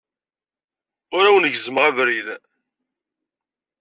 [1.15, 2.27] Ur awen-gezzmeɣ abrid.